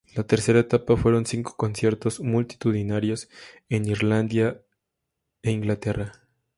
[0.15, 3.29] La tercera etapa fueron cinco conciertos multitudinarios
[3.69, 4.59] en Irlanda
[5.43, 6.13] e Inglaterra.